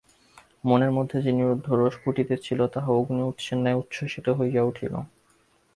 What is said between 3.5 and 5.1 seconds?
ন্যায় উচ্ছ্বসিত হইয়া উঠিল।